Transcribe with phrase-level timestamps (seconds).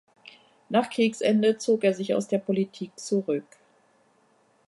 [0.69, 3.45] Nach Kriegsende zog er sich aus der Politik zurück.